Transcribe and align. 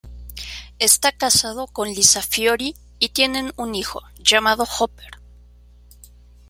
Está 0.79 1.11
casado 1.11 1.67
con 1.67 1.87
Lisa 1.87 2.23
Fiori 2.23 2.73
y 2.97 3.09
tienen 3.09 3.53
un 3.55 3.75
hijo, 3.75 4.01
llamado 4.23 4.65
Hopper. 4.79 5.11